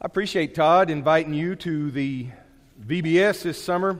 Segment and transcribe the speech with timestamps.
[0.00, 2.28] I appreciate Todd inviting you to the
[2.86, 3.98] VBS this summer.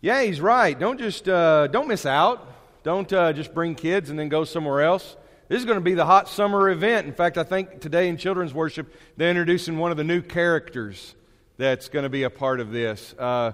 [0.00, 0.76] Yeah, he's right.
[0.76, 2.44] Don't just uh, don't miss out.
[2.82, 5.16] Don't uh, just bring kids and then go somewhere else.
[5.46, 7.06] This is going to be the hot summer event.
[7.06, 11.14] In fact, I think today in children's worship they're introducing one of the new characters
[11.56, 13.14] that's going to be a part of this.
[13.16, 13.52] Uh,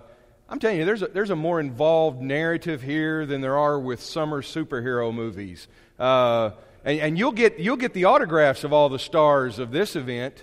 [0.49, 4.01] I'm telling you, there's a, there's a more involved narrative here than there are with
[4.01, 5.69] summer superhero movies.
[5.99, 9.97] Uh, and, and, you'll get you'll get the autographs of all the stars of this
[9.97, 10.43] event.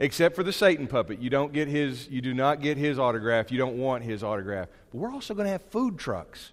[0.00, 1.20] Uh, except for the Satan puppet.
[1.20, 3.50] You don't get his, you do not get his autograph.
[3.50, 4.68] You don't want his autograph.
[4.90, 6.52] But we're also going to have food trucks.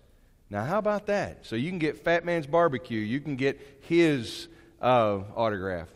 [0.49, 1.45] Now, how about that?
[1.45, 2.99] So you can get Fat Man's Barbecue.
[2.99, 4.47] You can get his
[4.81, 5.89] uh, autograph.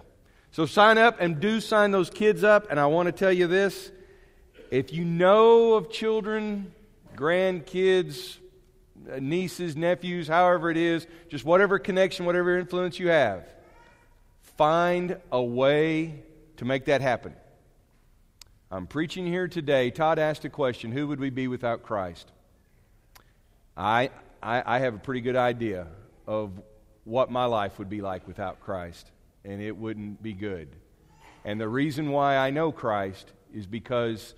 [0.51, 2.69] So sign up and do sign those kids up.
[2.71, 3.91] And I want to tell you this
[4.71, 6.73] if you know of children,
[7.15, 8.37] grandkids,
[9.19, 13.47] nieces, nephews, however it is, just whatever connection, whatever influence you have,
[14.57, 16.23] find a way
[16.59, 17.33] to make that happen.
[18.69, 19.91] I'm preaching here today.
[19.91, 22.29] Todd asked a question Who would we be without Christ?
[23.77, 24.09] I,
[24.43, 25.87] I, I, have a pretty good idea
[26.27, 26.51] of
[27.05, 29.09] what my life would be like without Christ,
[29.45, 30.67] and it wouldn't be good.
[31.45, 34.35] And the reason why I know Christ is because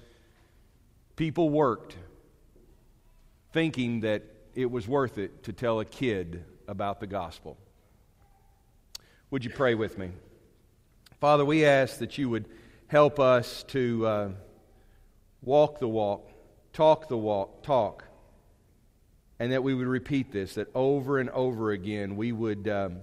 [1.16, 1.98] people worked
[3.52, 4.22] thinking that
[4.54, 7.58] it was worth it to tell a kid about the gospel.
[9.32, 10.12] Would you pray with me?
[11.22, 12.46] Father, we ask that you would
[12.88, 14.30] help us to uh,
[15.44, 16.28] walk the walk,
[16.74, 18.06] talk the walk, talk,
[19.38, 22.68] and that we would repeat this, that over and over again we would.
[22.68, 23.02] Um,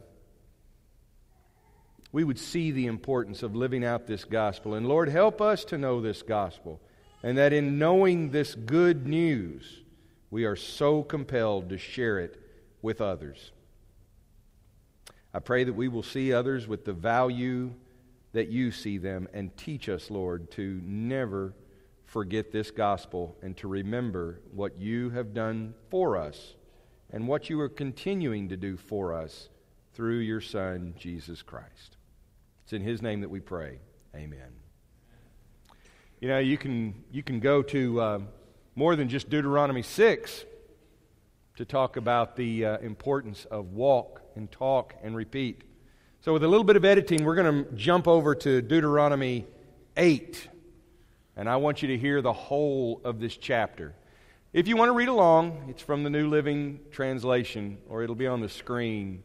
[2.11, 4.75] we would see the importance of living out this gospel.
[4.75, 6.81] And Lord, help us to know this gospel.
[7.23, 9.83] And that in knowing this good news,
[10.31, 12.41] we are so compelled to share it
[12.81, 13.53] with others.
[15.33, 17.75] I pray that we will see others with the value
[18.33, 21.55] that you see them and teach us, Lord, to never
[22.05, 26.55] forget this gospel and to remember what you have done for us
[27.11, 29.49] and what you are continuing to do for us
[29.95, 31.97] through your Son, Jesus Christ.
[32.63, 33.79] It's in His name that we pray.
[34.15, 34.53] Amen.
[36.21, 38.19] You know, you can, you can go to uh,
[38.75, 40.45] more than just Deuteronomy 6
[41.57, 45.63] to talk about the uh, importance of walk and talk and repeat.
[46.21, 49.47] So, with a little bit of editing, we're going to jump over to Deuteronomy
[49.97, 50.49] 8.
[51.37, 53.95] And I want you to hear the whole of this chapter.
[54.53, 58.27] If you want to read along, it's from the New Living Translation, or it'll be
[58.27, 59.23] on the screen.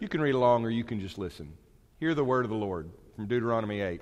[0.00, 1.52] You can read along, or you can just listen.
[2.00, 4.00] Hear the word of the Lord from Deuteronomy 8.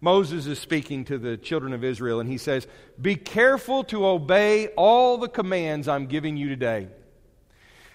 [0.00, 2.66] Moses is speaking to the children of Israel, and he says,
[3.00, 6.88] Be careful to obey all the commands I'm giving you today.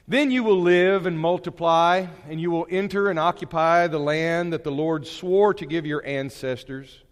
[0.07, 4.63] Then you will live and multiply, and you will enter and occupy the land that
[4.63, 7.03] the Lord swore to give your ancestors.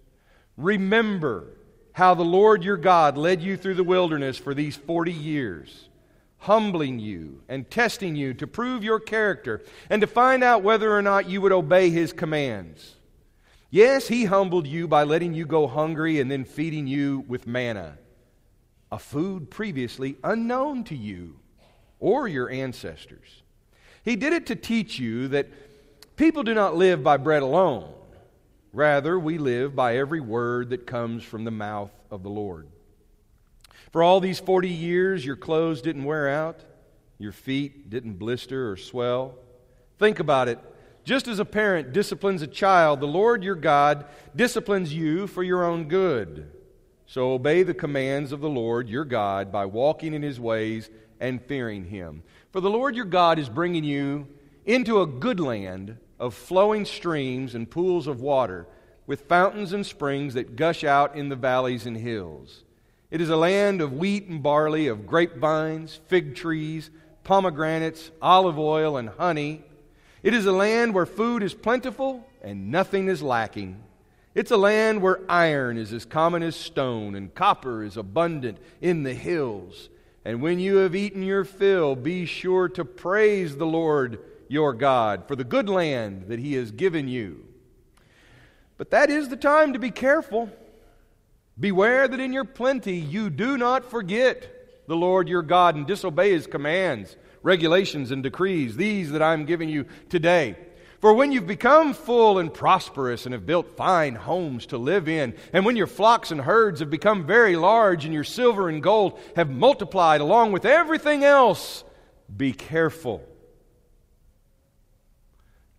[0.58, 1.58] Remember
[1.94, 5.90] how the Lord your God led you through the wilderness for these 40 years,
[6.38, 11.02] humbling you and testing you to prove your character and to find out whether or
[11.02, 12.98] not you would obey his commands.
[13.72, 17.98] Yes, he humbled you by letting you go hungry and then feeding you with manna,
[18.92, 21.40] a food previously unknown to you
[22.04, 23.44] or your ancestors.
[24.04, 25.48] He did it to teach you that
[26.18, 27.94] people do not live by bread alone.
[28.74, 32.68] Rather, we live by every word that comes from the mouth of the Lord.
[33.94, 36.60] For all these 40 years, your clothes didn't wear out,
[37.20, 39.36] your feet didn't blister or swell.
[39.98, 40.60] Think about it.
[41.06, 45.64] Just as a parent disciplines a child, the Lord your God disciplines you for your
[45.64, 46.52] own good.
[47.06, 51.42] So obey the commands of the Lord your God by walking in his ways and
[51.42, 52.24] fearing him.
[52.52, 54.28] For the Lord your God is bringing you
[54.66, 58.68] into a good land of flowing streams and pools of water,
[59.06, 62.64] with fountains and springs that gush out in the valleys and hills.
[63.12, 66.90] It is a land of wheat and barley, of grapevines, fig trees,
[67.24, 69.62] pomegranates, olive oil, and honey.
[70.24, 73.84] It is a land where food is plentiful and nothing is lacking.
[74.34, 79.04] It's a land where iron is as common as stone and copper is abundant in
[79.04, 79.90] the hills.
[80.26, 85.28] And when you have eaten your fill, be sure to praise the Lord your God
[85.28, 87.46] for the good land that he has given you.
[88.78, 90.50] But that is the time to be careful.
[91.60, 96.32] Beware that in your plenty you do not forget the Lord your God and disobey
[96.32, 100.56] his commands, regulations, and decrees, these that I'm giving you today.
[101.04, 105.36] For when you've become full and prosperous and have built fine homes to live in,
[105.52, 109.20] and when your flocks and herds have become very large and your silver and gold
[109.36, 111.84] have multiplied along with everything else,
[112.38, 113.22] be careful.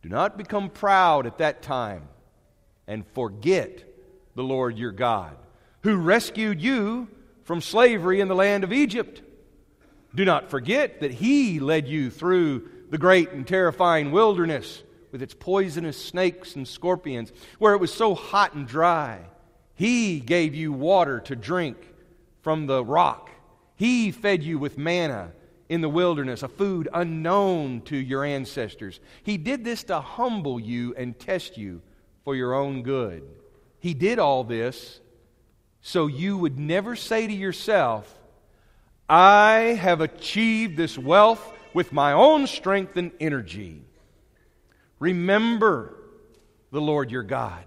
[0.02, 2.06] Do not become proud at that time
[2.86, 3.82] and forget
[4.34, 5.38] the Lord your God,
[5.84, 7.08] who rescued you
[7.44, 9.22] from slavery in the land of Egypt.
[10.14, 14.82] Do not forget that He led you through the great and terrifying wilderness
[15.14, 19.20] with its poisonous snakes and scorpions, where it was so hot and dry.
[19.76, 21.76] He gave you water to drink
[22.42, 23.30] from the rock.
[23.76, 25.30] He fed you with manna
[25.68, 28.98] in the wilderness, a food unknown to your ancestors.
[29.22, 31.80] He did this to humble you and test you
[32.24, 33.22] for your own good.
[33.78, 34.98] He did all this
[35.80, 38.12] so you would never say to yourself,
[39.08, 43.84] I have achieved this wealth with my own strength and energy.
[45.04, 45.98] Remember
[46.72, 47.62] the Lord your God.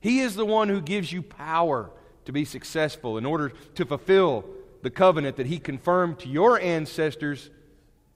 [0.00, 1.90] He is the one who gives you power
[2.24, 4.46] to be successful in order to fulfill
[4.80, 7.50] the covenant that he confirmed to your ancestors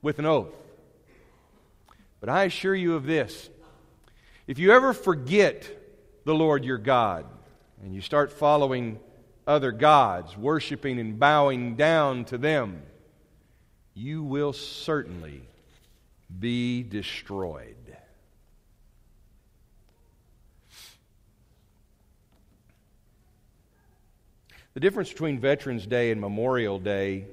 [0.00, 0.54] with an oath.
[2.18, 3.50] But I assure you of this
[4.46, 5.68] if you ever forget
[6.24, 7.26] the Lord your God
[7.82, 8.98] and you start following
[9.46, 12.80] other gods, worshiping and bowing down to them,
[13.92, 15.42] you will certainly
[16.40, 17.85] be destroyed.
[24.76, 27.24] The difference between Veterans Day and Memorial Day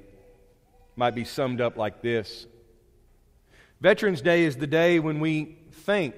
[0.96, 2.46] might be summed up like this
[3.82, 6.14] Veterans Day is the day when we thank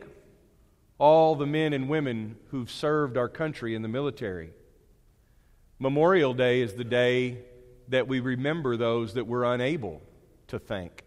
[0.99, 4.53] all the men and women who've served our country in the military.
[5.81, 7.39] Memorial Day is the day
[7.89, 10.03] that we remember those that we're unable
[10.47, 11.03] to thank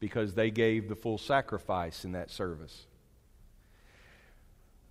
[0.00, 2.88] because they gave the full sacrifice in that service.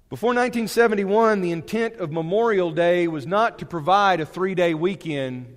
[0.10, 5.54] Before 1971, the intent of Memorial Day was not to provide a three day weekend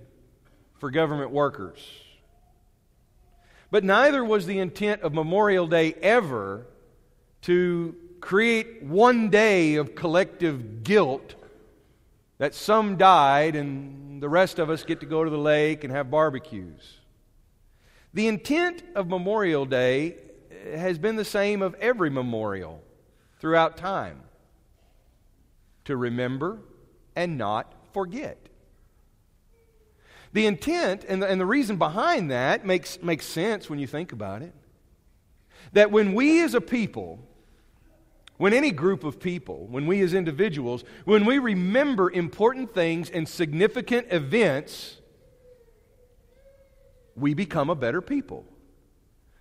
[0.78, 1.78] for government workers.
[3.70, 6.66] But neither was the intent of Memorial Day ever
[7.42, 11.36] to create one day of collective guilt
[12.38, 15.92] that some died and the rest of us get to go to the lake and
[15.92, 16.98] have barbecues.
[18.14, 20.16] The intent of Memorial Day
[20.74, 22.82] has been the same of every memorial
[23.38, 24.22] throughout time
[25.84, 26.58] to remember
[27.16, 28.38] and not forget.
[30.32, 34.12] The intent and the, and the reason behind that makes, makes sense when you think
[34.12, 34.54] about it.
[35.72, 37.18] That when we as a people,
[38.36, 43.28] when any group of people, when we as individuals, when we remember important things and
[43.28, 44.96] significant events,
[47.16, 48.46] we become a better people.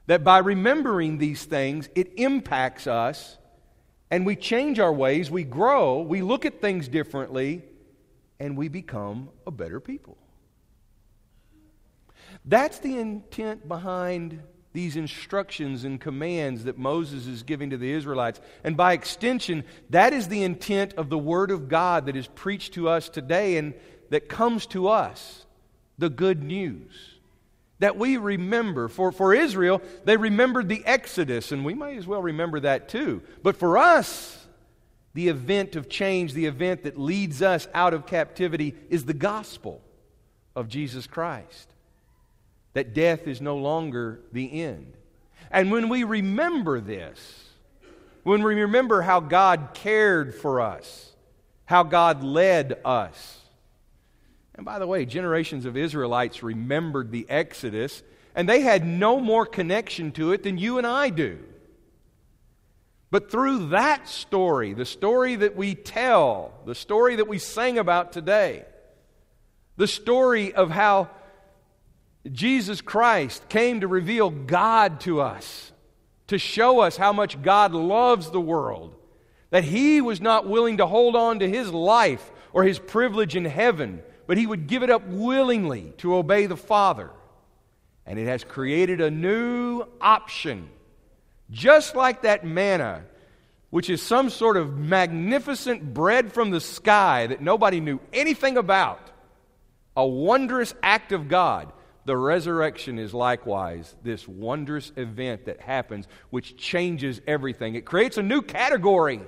[0.07, 3.37] That by remembering these things, it impacts us
[4.11, 7.63] and we change our ways, we grow, we look at things differently,
[8.39, 10.17] and we become a better people.
[12.45, 14.41] That's the intent behind
[14.71, 18.39] these instructions and commands that Moses is giving to the Israelites.
[18.63, 22.73] And by extension, that is the intent of the Word of God that is preached
[22.75, 23.73] to us today and
[24.09, 25.45] that comes to us
[25.97, 27.18] the good news
[27.79, 28.87] that we remember.
[28.87, 33.21] For, for Israel, they remembered the Exodus, and we might as well remember that too.
[33.41, 34.47] But for us,
[35.13, 39.81] the event of change, the event that leads us out of captivity, is the gospel
[40.55, 41.73] of Jesus Christ.
[42.73, 44.93] That death is no longer the end.
[45.51, 47.49] And when we remember this,
[48.23, 51.13] when we remember how God cared for us,
[51.65, 53.38] how God led us,
[54.59, 58.03] and by the way, generations of Israelites remembered the Exodus,
[58.35, 61.39] and they had no more connection to it than you and I do.
[63.09, 68.11] But through that story, the story that we tell, the story that we sang about
[68.11, 68.65] today,
[69.77, 71.09] the story of how
[72.29, 75.71] Jesus Christ came to reveal God to us,
[76.27, 78.93] to show us how much God loves the world,
[79.51, 83.45] that He was not willing to hold on to His life or His privilege in
[83.45, 87.09] heaven but he would give it up willingly to obey the Father.
[88.05, 90.69] And it has created a new option,
[91.49, 93.05] just like that manna,
[93.71, 99.01] which is some sort of magnificent bread from the sky that nobody knew anything about.
[99.97, 101.73] A wondrous act of God.
[102.05, 107.73] The resurrection is likewise this wondrous event that happens, which changes everything.
[107.73, 109.21] It creates a new category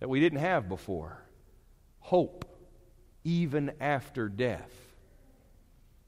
[0.00, 1.20] that we didn't have before
[2.00, 2.53] hope
[3.24, 4.70] even after death.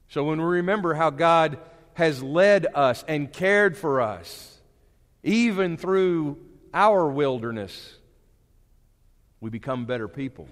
[0.09, 1.57] So when we remember how God
[1.95, 4.57] has led us and cared for us,
[5.23, 6.37] even through
[6.73, 7.97] our wilderness,
[9.41, 10.47] we become better people.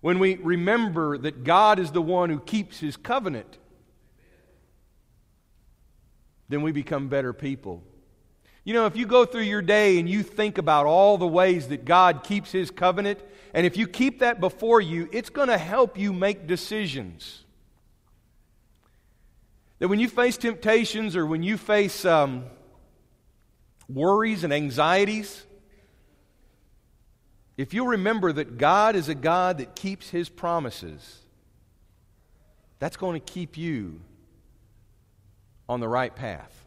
[0.00, 3.58] When we remember that God is the one who keeps his covenant,
[6.48, 7.84] then we become better people.
[8.64, 11.68] You know, if you go through your day and you think about all the ways
[11.68, 13.18] that God keeps His covenant,
[13.52, 17.44] and if you keep that before you, it's going to help you make decisions.
[19.80, 22.44] That when you face temptations or when you face um,
[23.88, 25.44] worries and anxieties,
[27.56, 31.18] if you'll remember that God is a God that keeps His promises,
[32.78, 34.00] that's going to keep you
[35.68, 36.61] on the right path.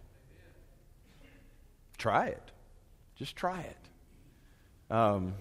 [1.98, 2.52] Try it.
[3.16, 4.94] Just try it.
[4.94, 5.34] Um,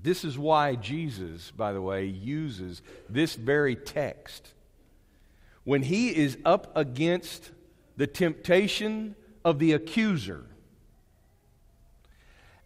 [0.00, 4.52] this is why Jesus, by the way, uses this very text.
[5.64, 7.50] When he is up against
[7.96, 9.14] the temptation
[9.44, 10.46] of the accuser,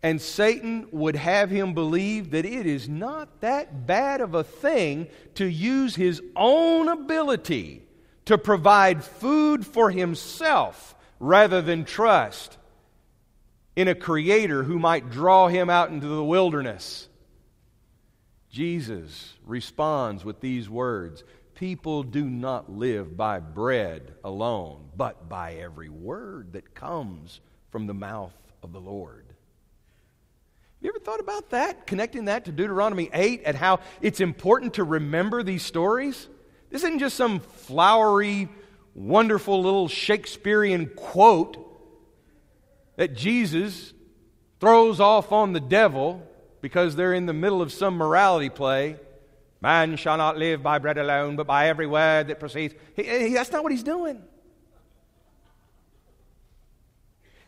[0.03, 5.09] and Satan would have him believe that it is not that bad of a thing
[5.35, 7.83] to use his own ability
[8.27, 12.59] to provide food for himself rather than trust
[13.75, 17.09] in a creator who might draw him out into the wilderness.
[18.51, 25.89] Jesus responds with these words People do not live by bread alone, but by every
[25.89, 29.25] word that comes from the mouth of the Lord.
[30.83, 31.87] You ever thought about that?
[31.87, 36.29] Connecting that to Deuteronomy 8 and how it's important to remember these stories?
[36.71, 38.51] This isn't just some flowery,
[38.97, 41.63] wonderful little Shakespearean quote
[42.97, 43.93] that Jesus
[44.59, 46.27] throws off on the devil
[46.63, 48.97] because they're in the middle of some morality play.
[49.61, 52.75] Man shall not live by bread alone, but by every word that proceeds.
[52.95, 54.23] He, he, that's not what he's doing.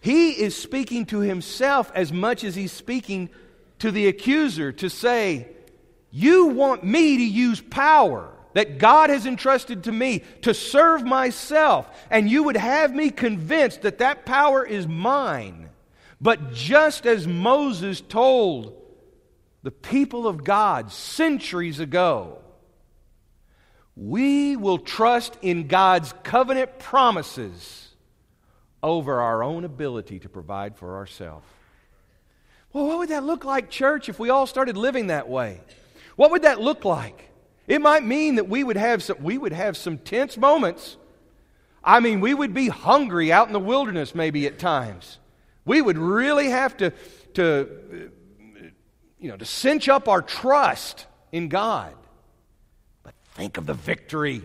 [0.00, 3.31] He is speaking to himself as much as he's speaking
[3.78, 5.49] to the accuser to say,
[6.11, 11.88] You want me to use power that God has entrusted to me to serve myself,
[12.11, 15.69] and you would have me convinced that that power is mine.
[16.21, 18.77] But just as Moses told
[19.62, 22.41] the people of God centuries ago,
[23.95, 27.95] we will trust in God's covenant promises
[28.83, 31.47] over our own ability to provide for ourselves.
[32.73, 35.61] Well, what would that look like, church, if we all started living that way?
[36.17, 37.27] What would that look like?
[37.69, 40.97] It might mean that we would have some, we would have some tense moments.
[41.85, 45.19] I mean, we would be hungry out in the wilderness maybe at times.
[45.67, 46.93] We would really have to,
[47.35, 48.69] to, uh,
[49.21, 51.95] you know, to cinch up our trust in God.
[53.03, 54.43] But think of the victory.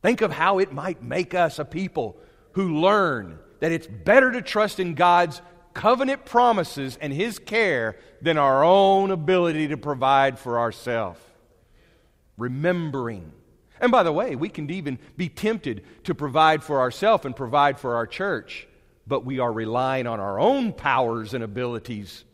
[0.00, 2.16] Think of how it might make us a people
[2.52, 5.42] who learn that it's better to trust in God's
[5.74, 11.20] covenant promises and His care than our own ability to provide for ourselves
[12.40, 13.32] remembering.
[13.80, 17.78] And by the way, we can even be tempted to provide for ourselves and provide
[17.78, 18.66] for our church,
[19.06, 22.24] but we are relying on our own powers and abilities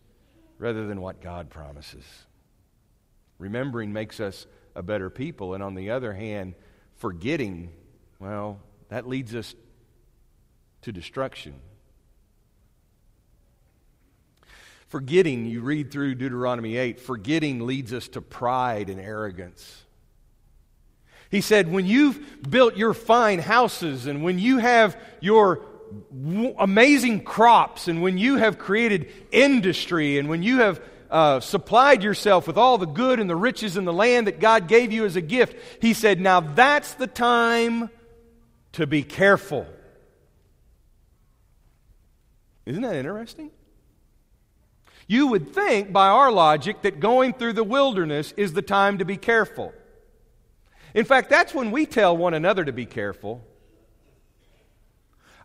[0.59, 2.05] rather than what God promises.
[3.39, 6.55] Remembering makes us a better people, and on the other hand,
[6.95, 7.71] forgetting,
[8.19, 9.55] well, that leads us
[10.83, 11.55] to destruction.
[14.89, 19.86] Forgetting, you read through Deuteronomy 8, forgetting leads us to pride and arrogance.
[21.31, 25.63] He said, When you've built your fine houses and when you have your
[26.59, 30.81] amazing crops and when you have created industry and when you have
[31.11, 34.67] uh, supplied yourself with all the good and the riches in the land that God
[34.69, 37.91] gave you as a gift, he said, Now that's the time
[38.73, 39.67] to be careful.
[42.67, 43.51] Isn't that interesting?
[45.07, 49.05] You would think, by our logic, that going through the wilderness is the time to
[49.05, 49.73] be careful.
[50.97, 53.45] In fact, that's when we tell one another to be careful.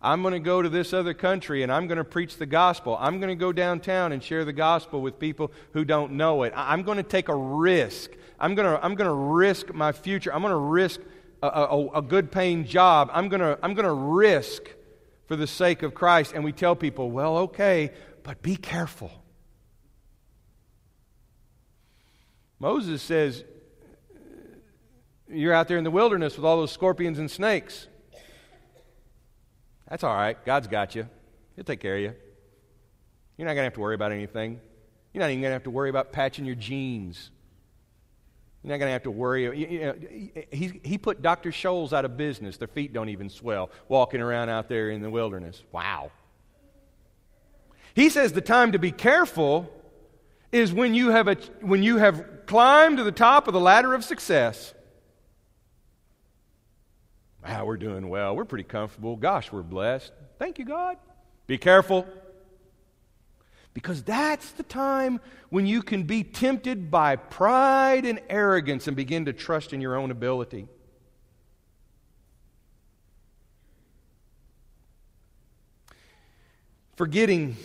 [0.01, 2.97] I'm going to go to this other country and I'm going to preach the gospel.
[2.97, 6.53] I'm going to go downtown and share the gospel with people who don't know it.
[6.55, 8.11] I'm going to take a risk.
[8.39, 10.33] I'm going to, I'm going to risk my future.
[10.33, 11.01] I'm going to risk
[11.43, 13.09] a, a, a good paying job.
[13.11, 14.63] I'm going, to, I'm going to risk
[15.27, 16.31] for the sake of Christ.
[16.33, 17.91] And we tell people, well, okay,
[18.23, 19.11] but be careful.
[22.57, 23.43] Moses says,
[25.31, 27.87] you're out there in the wilderness with all those scorpions and snakes.
[29.89, 30.43] That's all right.
[30.45, 31.07] God's got you.
[31.55, 32.13] He'll take care of you.
[33.37, 34.59] You're not going to have to worry about anything.
[35.13, 37.31] You're not even going to have to worry about patching your jeans.
[38.63, 39.43] You're not going to have to worry.
[39.59, 39.95] You know,
[40.51, 41.51] he, he put Dr.
[41.51, 42.57] Scholl's out of business.
[42.57, 45.61] Their feet don't even swell walking around out there in the wilderness.
[45.71, 46.11] Wow.
[47.93, 49.69] He says the time to be careful
[50.51, 53.93] is when you have, a, when you have climbed to the top of the ladder
[53.93, 54.73] of success
[57.43, 58.35] Wow, we're doing well.
[58.35, 59.15] We're pretty comfortable.
[59.15, 60.11] Gosh, we're blessed.
[60.37, 60.97] Thank you, God.
[61.47, 62.07] Be careful.
[63.73, 69.25] Because that's the time when you can be tempted by pride and arrogance and begin
[69.25, 70.67] to trust in your own ability.
[76.95, 77.55] Forgetting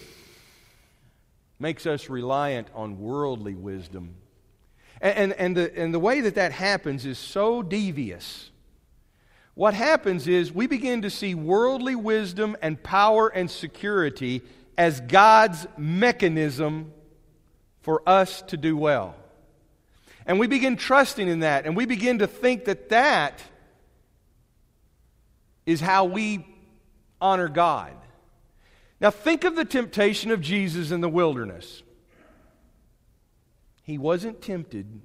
[1.59, 4.14] makes us reliant on worldly wisdom.
[5.00, 8.50] And, and, and, the, and the way that that happens is so devious.
[9.56, 14.42] What happens is we begin to see worldly wisdom and power and security
[14.76, 16.92] as God's mechanism
[17.80, 19.16] for us to do well.
[20.26, 23.42] And we begin trusting in that, and we begin to think that that
[25.64, 26.46] is how we
[27.18, 27.94] honor God.
[29.00, 31.82] Now, think of the temptation of Jesus in the wilderness.
[33.84, 35.00] He wasn't tempted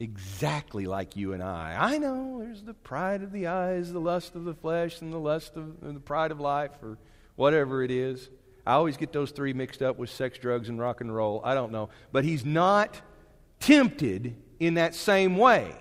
[0.00, 1.76] exactly like you and I.
[1.78, 5.18] I know there's the pride of the eyes, the lust of the flesh, and the
[5.18, 6.98] lust of the pride of life, or
[7.36, 8.28] whatever it is.
[8.66, 11.40] I always get those three mixed up with sex, drugs, and rock and roll.
[11.42, 11.88] I don't know.
[12.12, 13.00] But he's not
[13.60, 15.74] tempted in that same way.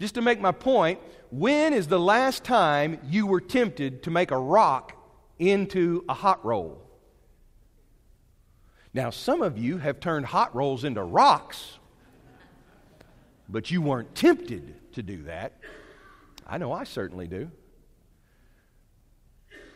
[0.00, 0.98] Just to make my point,
[1.30, 4.92] when is the last time you were tempted to make a rock
[5.38, 6.80] into a hot roll?
[8.92, 11.78] Now, some of you have turned hot rolls into rocks,
[13.48, 15.60] but you weren't tempted to do that.
[16.46, 17.50] I know I certainly do.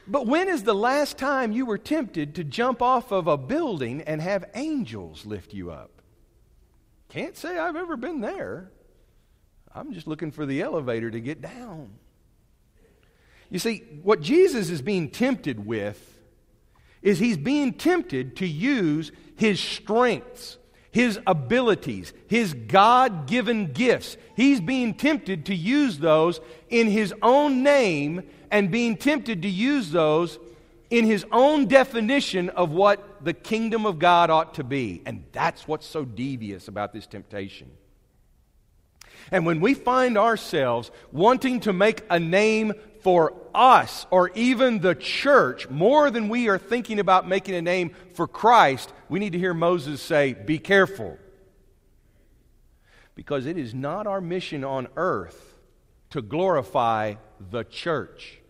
[0.07, 4.01] But when is the last time you were tempted to jump off of a building
[4.03, 5.91] and have angels lift you up?
[7.11, 8.71] Can't say I've ever been there.
[9.75, 11.91] I'm just looking for the elevator to get down.
[13.51, 16.19] You see, what Jesus is being tempted with
[17.03, 20.59] is he's being tempted to use his strengths,
[20.90, 24.16] his abilities, his God given gifts.
[24.35, 29.90] He's being tempted to use those in his own name and being tempted to use
[29.90, 30.38] those
[30.90, 35.02] in his own definition of what the kingdom of God ought to be.
[35.04, 37.70] And that's what's so devious about this temptation.
[39.31, 42.72] And when we find ourselves wanting to make a name
[43.03, 47.90] for us or even the church more than we are thinking about making a name
[48.14, 51.18] for Christ, we need to hear Moses say, Be careful.
[53.14, 55.59] Because it is not our mission on earth
[56.11, 57.14] to glorify
[57.51, 58.40] the church.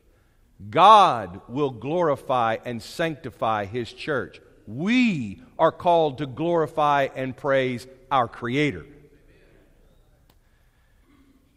[0.68, 4.40] God will glorify and sanctify His church.
[4.66, 8.85] We are called to glorify and praise our Creator.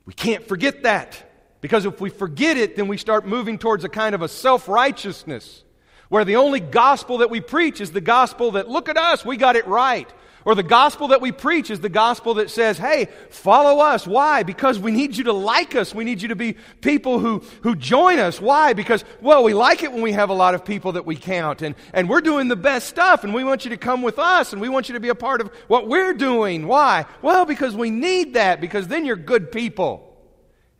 [0.05, 1.30] We can't forget that.
[1.61, 4.67] Because if we forget it, then we start moving towards a kind of a self
[4.67, 5.63] righteousness
[6.09, 9.37] where the only gospel that we preach is the gospel that, look at us, we
[9.37, 10.11] got it right.
[10.43, 14.07] Or the gospel that we preach is the gospel that says, hey, follow us.
[14.07, 14.41] Why?
[14.41, 15.93] Because we need you to like us.
[15.93, 18.41] We need you to be people who, who join us.
[18.41, 18.73] Why?
[18.73, 21.61] Because, well, we like it when we have a lot of people that we count
[21.61, 24.51] and, and we're doing the best stuff and we want you to come with us
[24.51, 26.65] and we want you to be a part of what we're doing.
[26.65, 27.05] Why?
[27.21, 30.10] Well, because we need that because then you're good people.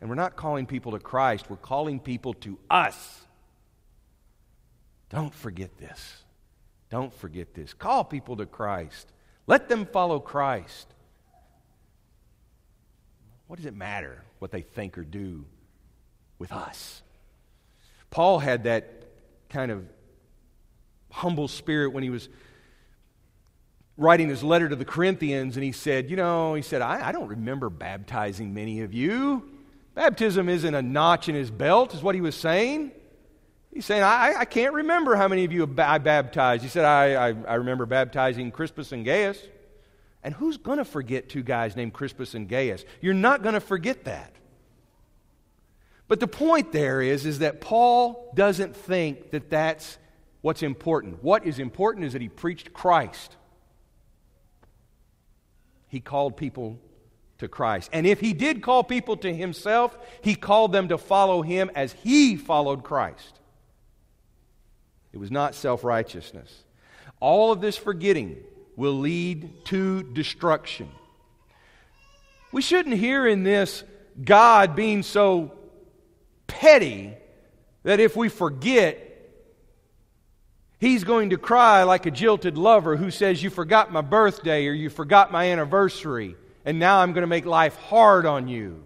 [0.02, 3.20] And we're not calling people to Christ, we're calling people to us.
[5.10, 6.24] Don't forget this.
[6.90, 7.72] Don't forget this.
[7.72, 9.06] Call people to Christ.
[9.46, 10.88] Let them follow Christ.
[13.46, 15.44] What does it matter what they think or do
[16.36, 17.02] with us?
[18.10, 19.04] Paul had that
[19.50, 19.86] kind of
[21.12, 22.28] humble spirit when he was
[23.96, 27.12] writing his letter to the Corinthians, and he said, You know, he said, I, I
[27.12, 29.51] don't remember baptizing many of you.
[29.94, 32.92] Baptism isn't a notch in his belt, is what he was saying.
[33.72, 36.62] He's saying, I, I can't remember how many of you I baptized.
[36.62, 39.42] He said, I, I, I remember baptizing Crispus and Gaius.
[40.22, 42.84] And who's going to forget two guys named Crispus and Gaius?
[43.00, 44.32] You're not going to forget that.
[46.06, 49.98] But the point there is, is that Paul doesn't think that that's
[50.42, 51.22] what's important.
[51.22, 53.36] What is important is that he preached Christ.
[55.88, 56.78] He called people
[57.42, 57.90] to Christ.
[57.92, 61.92] And if he did call people to himself, he called them to follow him as
[61.92, 63.40] he followed Christ.
[65.12, 66.64] It was not self righteousness.
[67.20, 68.36] All of this forgetting
[68.76, 70.88] will lead to destruction.
[72.52, 73.82] We shouldn't hear in this
[74.22, 75.52] God being so
[76.46, 77.12] petty
[77.82, 78.98] that if we forget,
[80.78, 84.72] he's going to cry like a jilted lover who says, You forgot my birthday or
[84.72, 88.84] you forgot my anniversary, and now I'm going to make life hard on you.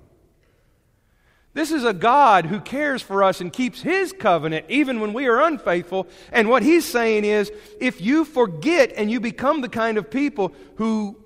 [1.56, 5.26] This is a God who cares for us and keeps His covenant even when we
[5.26, 6.06] are unfaithful.
[6.30, 10.52] And what He's saying is if you forget and you become the kind of people
[10.76, 11.16] who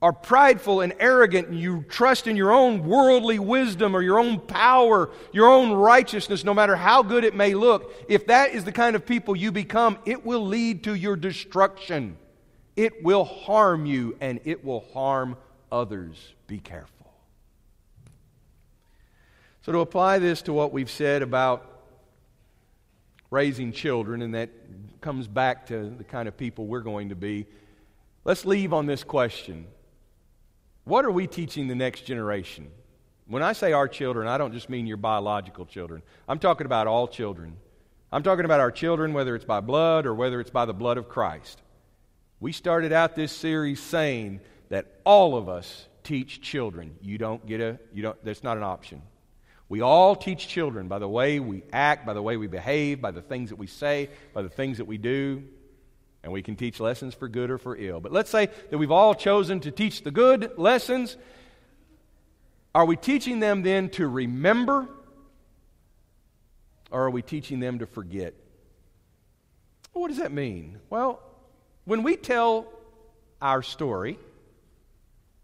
[0.00, 4.38] are prideful and arrogant and you trust in your own worldly wisdom or your own
[4.38, 8.70] power, your own righteousness, no matter how good it may look, if that is the
[8.70, 12.16] kind of people you become, it will lead to your destruction.
[12.76, 15.36] It will harm you and it will harm
[15.74, 16.34] others.
[16.46, 17.12] Be careful.
[19.62, 21.70] So, to apply this to what we've said about
[23.30, 24.50] raising children, and that
[25.00, 27.46] comes back to the kind of people we're going to be,
[28.24, 29.66] let's leave on this question
[30.84, 32.70] what are we teaching the next generation?
[33.26, 36.02] When I say our children, I don't just mean your biological children.
[36.28, 37.56] I'm talking about all children.
[38.12, 40.98] I'm talking about our children, whether it's by blood or whether it's by the blood
[40.98, 41.62] of Christ.
[42.38, 46.96] We started out this series saying that all of us teach children.
[47.00, 49.02] You don't get a, you don't, that's not an option.
[49.68, 53.10] We all teach children by the way we act, by the way we behave, by
[53.10, 55.44] the things that we say, by the things that we do
[56.24, 58.00] and we can teach lessons for good or for ill.
[58.00, 61.18] But let's say that we've all chosen to teach the good lessons.
[62.74, 64.88] Are we teaching them then to remember,
[66.90, 68.32] or are we teaching them to forget?
[69.92, 70.78] What does that mean?
[70.88, 71.22] Well,
[71.84, 72.66] when we tell
[73.42, 74.18] our story,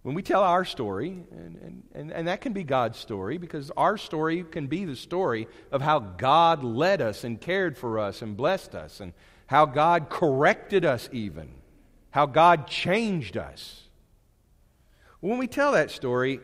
[0.02, 3.98] when we tell our story, and, and, and, that can be God's story, because our
[3.98, 8.34] story can be the story of how God led us and cared for us and
[8.34, 9.12] blessed us and
[9.46, 11.50] how God corrected us, even,
[12.12, 13.88] how God changed us.
[15.20, 16.40] When we tell that story,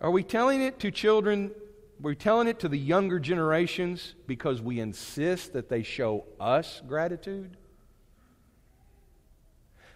[0.00, 1.52] are we telling it to children?
[2.00, 7.56] We're telling it to the younger generations because we insist that they show us gratitude?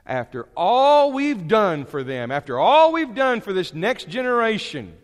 [0.04, 4.96] After all we've done for them, after all we've done for this next generation,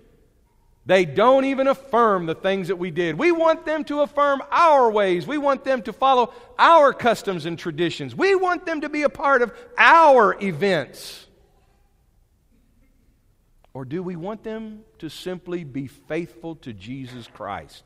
[0.87, 3.19] they don't even affirm the things that we did.
[3.19, 5.27] We want them to affirm our ways.
[5.27, 8.15] We want them to follow our customs and traditions.
[8.15, 11.27] We want them to be a part of our events.
[13.75, 17.85] Or do we want them to simply be faithful to Jesus Christ?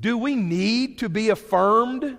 [0.00, 2.18] Do we need to be affirmed?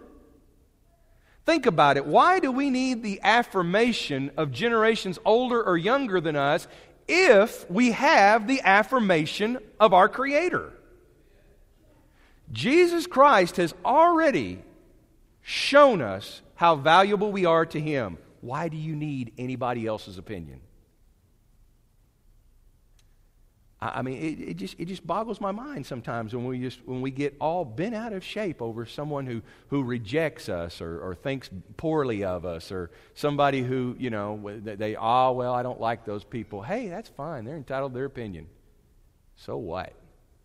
[1.50, 2.06] Think about it.
[2.06, 6.68] Why do we need the affirmation of generations older or younger than us
[7.08, 10.72] if we have the affirmation of our Creator.
[12.52, 14.62] Jesus Christ has already
[15.42, 18.20] shown us how valuable we are to Him.
[18.42, 20.62] Why do you need anybody else's opinion?
[23.82, 27.00] I mean, it, it, just, it just boggles my mind sometimes when we, just, when
[27.00, 31.16] we get all bent out of shape over someone who, who rejects us or, or
[31.16, 36.04] thinks poorly of us or somebody who, you know, they, oh, well, I don't like
[36.04, 36.62] those people.
[36.62, 37.46] Hey, that's fine.
[37.46, 38.48] They're entitled to their opinion.
[39.38, 39.94] So what?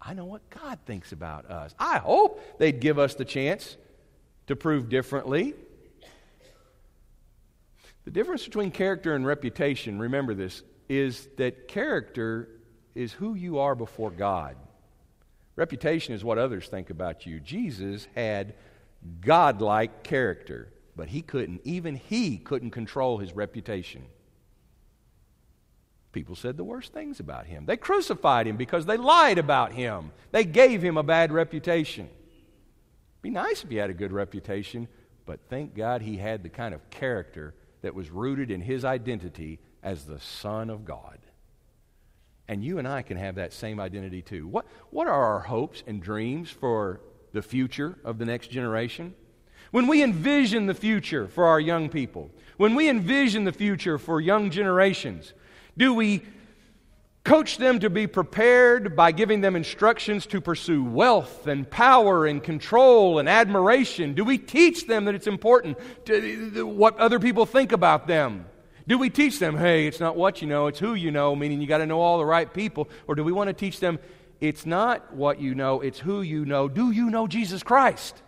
[0.01, 1.75] I know what God thinks about us.
[1.77, 3.77] I hope they'd give us the chance
[4.47, 5.55] to prove differently.
[8.05, 12.49] The difference between character and reputation, remember this, is that character
[12.95, 14.57] is who you are before God.
[15.57, 17.41] Reputation is what others think about you.
[17.41, 18.55] Jesus had
[19.21, 24.05] godlike character, but he couldn't, even he couldn't control his reputation.
[26.13, 27.67] People said the worst things about him.
[27.67, 30.13] They crucified him because they lied about him.
[30.31, 32.09] They gave him a bad reputation.
[33.21, 34.87] Be nice if he had a good reputation,
[35.27, 39.59] but thank God he had the kind of character that was rooted in his identity
[39.83, 41.19] as the Son of God.
[42.49, 44.47] And you and I can have that same identity too.
[44.47, 47.01] What, what are our hopes and dreams for
[47.33, 49.15] the future of the next generation?
[49.71, 54.21] When we envision the future for our young people, when we envision the future for
[54.21, 55.33] young generations,
[55.77, 56.23] do we
[57.25, 62.43] coach them to be prepared by giving them instructions to pursue wealth and power and
[62.43, 64.13] control and admiration?
[64.13, 68.45] Do we teach them that it's important to, what other people think about them?
[68.87, 71.61] Do we teach them, hey, it's not what you know, it's who you know, meaning
[71.61, 72.89] you got to know all the right people?
[73.07, 73.99] Or do we want to teach them,
[74.41, 76.69] it's not what you know, it's who you know?
[76.69, 78.23] Do you know Jesus Christ?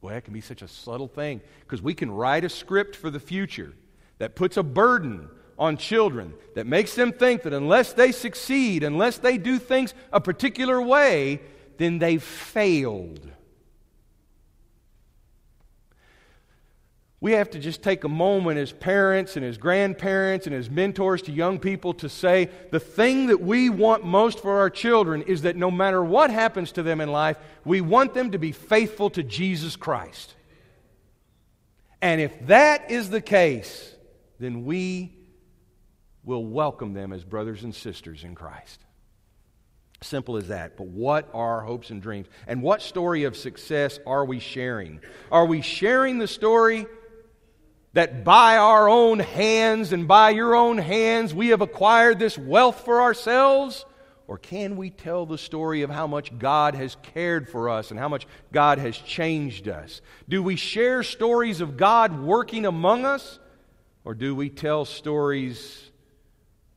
[0.00, 3.10] Boy, that can be such a subtle thing because we can write a script for
[3.10, 3.74] the future
[4.18, 5.28] that puts a burden
[5.58, 10.20] on children that makes them think that unless they succeed, unless they do things a
[10.20, 11.40] particular way,
[11.78, 13.30] then they've failed.
[17.20, 21.22] We have to just take a moment as parents and as grandparents and as mentors
[21.22, 25.42] to young people to say the thing that we want most for our children is
[25.42, 29.08] that no matter what happens to them in life, we want them to be faithful
[29.10, 30.34] to Jesus Christ.
[32.02, 33.94] And if that is the case,
[34.38, 35.16] then we
[36.22, 38.80] will welcome them as brothers and sisters in Christ.
[40.02, 40.76] Simple as that.
[40.76, 42.26] But what are our hopes and dreams?
[42.46, 45.00] And what story of success are we sharing?
[45.32, 46.84] Are we sharing the story
[47.96, 52.84] that by our own hands and by your own hands we have acquired this wealth
[52.84, 53.86] for ourselves?
[54.28, 57.98] Or can we tell the story of how much God has cared for us and
[57.98, 60.02] how much God has changed us?
[60.28, 63.38] Do we share stories of God working among us?
[64.04, 65.90] Or do we tell stories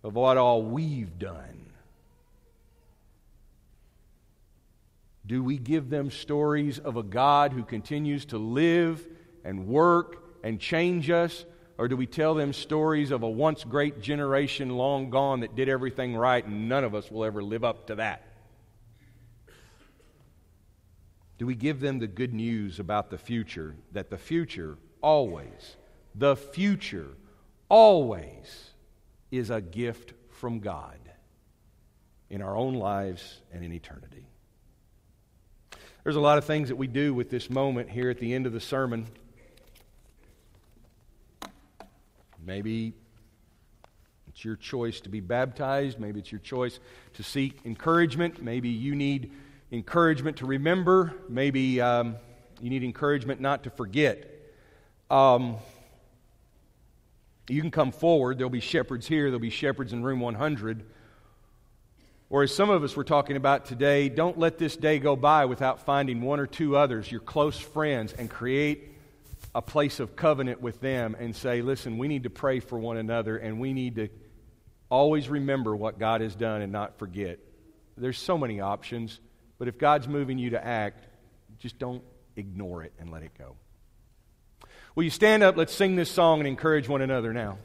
[0.06, 1.74] of what all we've done?
[5.26, 9.06] Do we give them stories of a God who continues to live
[9.44, 11.46] and work and change us?
[11.78, 15.70] Or do we tell them stories of a once great generation long gone that did
[15.70, 18.24] everything right and none of us will ever live up to that?
[21.38, 25.78] Do we give them the good news about the future that the future always,
[26.14, 27.08] the future
[27.70, 28.72] always
[29.32, 31.00] is a gift from God
[32.30, 34.28] in our own lives and in eternity?
[36.04, 38.46] There's a lot of things that we do with this moment here at the end
[38.46, 39.08] of the sermon.
[42.46, 42.94] Maybe
[44.28, 46.00] it's your choice to be baptized.
[46.00, 46.80] Maybe it's your choice
[47.14, 48.42] to seek encouragement.
[48.42, 49.32] Maybe you need
[49.72, 51.14] encouragement to remember.
[51.28, 52.16] Maybe um,
[52.62, 54.30] you need encouragement not to forget.
[55.10, 55.58] Um,
[57.48, 58.38] you can come forward.
[58.38, 60.86] There'll be shepherds here, there'll be shepherds in room 100.
[62.32, 65.46] Or, as some of us were talking about today, don't let this day go by
[65.46, 68.99] without finding one or two others, your close friends, and create
[69.54, 72.98] a place of covenant with them and say, listen, we need to pray for one
[72.98, 74.10] another and we need to
[74.90, 77.40] always remember what God has done and not forget.
[77.98, 79.20] There's so many options,
[79.58, 81.08] but if God's moving you to act,
[81.58, 82.04] just don't
[82.36, 83.56] ignore it and let it go.
[84.96, 85.58] Will you stand up?
[85.58, 87.58] Let's sing this song and encourage one another now.